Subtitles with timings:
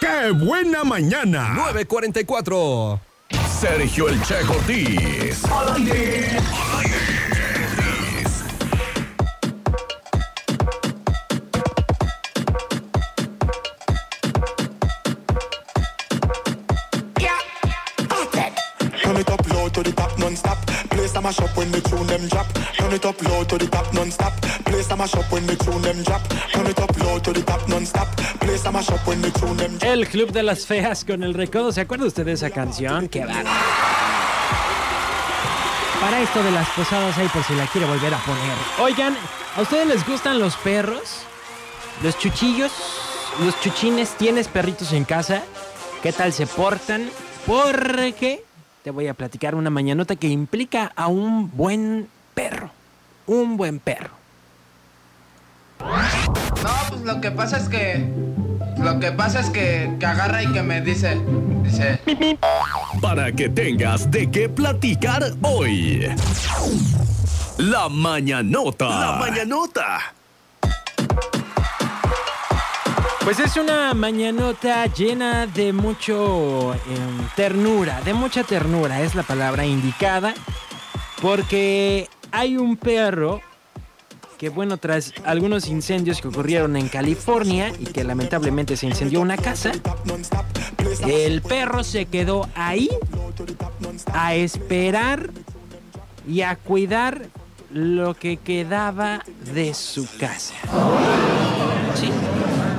[0.00, 1.52] ¡Qué buena mañana!
[1.54, 3.00] 944.
[3.60, 5.42] Sergio El Che Cortés.
[19.72, 20.79] Turn it up non-stop.
[29.82, 31.72] El Club de las Feas con el recodo.
[31.72, 33.08] ¿Se acuerda usted de esa canción?
[33.08, 33.48] ¡Qué bárbaro!
[36.00, 38.56] Para esto de las posadas ahí por si la quiere volver a poner.
[38.80, 39.16] Oigan,
[39.56, 41.22] ¿a ustedes les gustan los perros?
[42.02, 42.72] ¿Los chuchillos?
[43.44, 44.16] ¿Los chuchines?
[44.16, 45.42] ¿Tienes perritos en casa?
[46.02, 47.10] ¿Qué tal se portan?
[47.46, 48.42] Porque
[48.82, 52.70] te voy a platicar una mañanota que implica a un buen perro.
[53.26, 54.10] Un buen perro.
[55.80, 58.08] No, pues lo que pasa es que.
[58.78, 61.20] Lo que pasa es que, que agarra y que me dice.
[61.62, 62.00] Dice.
[63.00, 66.06] Para que tengas de qué platicar hoy.
[67.58, 68.88] La mañanota.
[68.88, 70.14] La mañanota.
[73.24, 79.66] Pues es una mañanota llena de mucho em, ternura, de mucha ternura, es la palabra
[79.66, 80.34] indicada,
[81.20, 83.42] porque hay un perro
[84.38, 89.36] que, bueno, tras algunos incendios que ocurrieron en California y que lamentablemente se incendió una
[89.36, 89.72] casa,
[91.06, 92.88] el perro se quedó ahí
[94.14, 95.30] a esperar
[96.26, 97.26] y a cuidar
[97.70, 100.54] lo que quedaba de su casa.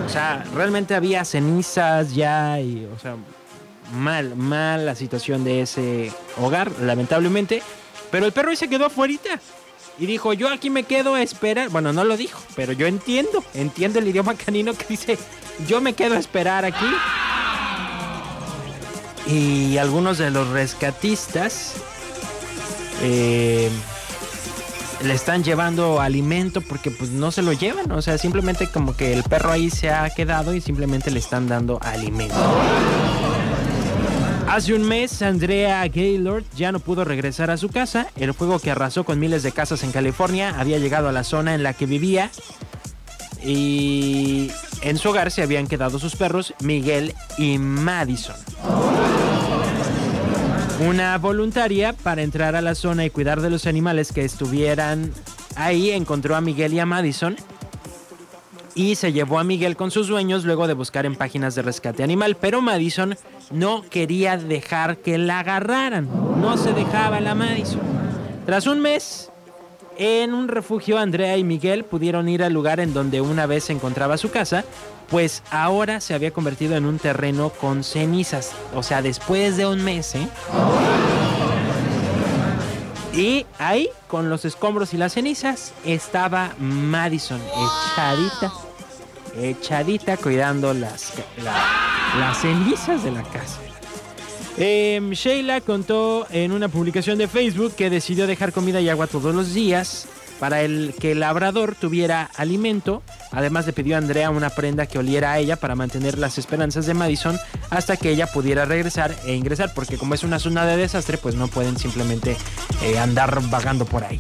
[0.06, 3.16] O sea, realmente había cenizas ya y, o sea,
[3.94, 7.62] mal, mal la situación de ese hogar, lamentablemente.
[8.10, 9.14] Pero el perro ahí se quedó afuera
[9.98, 11.70] y dijo, yo aquí me quedo a esperar.
[11.70, 15.18] Bueno, no lo dijo, pero yo entiendo, entiendo el idioma canino que dice,
[15.68, 16.86] yo me quedo a esperar aquí.
[19.28, 21.76] Y algunos de los rescatistas
[23.02, 23.70] eh,
[25.04, 29.14] le están llevando alimento porque pues no se lo llevan, o sea, simplemente como que
[29.14, 32.36] el perro ahí se ha quedado y simplemente le están dando alimento.
[34.48, 38.08] Hace un mes, Andrea Gaylord ya no pudo regresar a su casa.
[38.18, 41.56] El fuego que arrasó con miles de casas en California había llegado a la zona
[41.56, 42.30] en la que vivía.
[43.44, 44.52] Y
[44.82, 48.36] en su hogar se habían quedado sus perros, Miguel y Madison.
[50.88, 55.14] Una voluntaria para entrar a la zona y cuidar de los animales que estuvieran
[55.56, 57.36] ahí encontró a Miguel y a Madison
[58.74, 62.02] y se llevó a Miguel con sus dueños luego de buscar en páginas de rescate
[62.02, 63.16] animal, pero Madison
[63.52, 66.10] no quería dejar que la agarraran,
[66.42, 67.82] no se dejaba la Madison.
[68.48, 69.30] Tras un mes
[70.04, 73.74] en un refugio, Andrea y Miguel pudieron ir al lugar en donde una vez se
[73.74, 74.66] encontraba su casa,
[75.12, 79.84] pues ahora se había convertido en un terreno con cenizas, o sea, después de un
[79.84, 80.28] mes, ¿eh?
[83.14, 87.40] Y ahí, con los escombros y las cenizas, estaba Madison,
[87.94, 88.52] echadita,
[89.40, 91.14] echadita, cuidando las,
[91.44, 93.60] la- las cenizas de la casa.
[94.58, 99.34] Em, Sheila contó en una publicación de Facebook que decidió dejar comida y agua todos
[99.34, 100.08] los días
[100.42, 103.04] para el que el labrador tuviera alimento.
[103.32, 106.88] Además le pidió a Andrea una prenda que oliera a ella para mantener las esperanzas
[106.88, 110.78] de Madison hasta que ella pudiera regresar e ingresar, porque como es una zona de
[110.78, 112.36] desastre, pues no pueden simplemente
[112.84, 114.20] eh, andar vagando por ahí.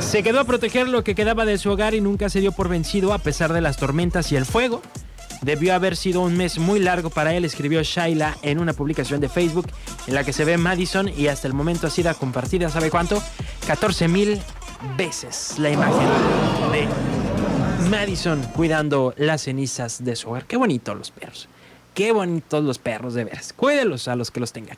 [0.00, 2.70] Se quedó a proteger lo que quedaba de su hogar y nunca se dio por
[2.70, 4.80] vencido a pesar de las tormentas y el fuego.
[5.42, 9.28] Debió haber sido un mes muy largo para él, escribió Shaila en una publicación de
[9.28, 9.66] Facebook
[10.06, 13.22] en la que se ve Madison y hasta el momento ha sido compartida, ¿sabe cuánto?
[13.66, 14.40] 14 mil
[14.96, 16.08] veces la imagen
[16.72, 16.88] de
[17.88, 20.46] Madison cuidando las cenizas de su hogar.
[20.46, 21.48] Qué bonitos los perros.
[21.94, 23.52] Qué bonitos los perros, de veras.
[23.52, 24.76] Cuídelos a los que los tengan.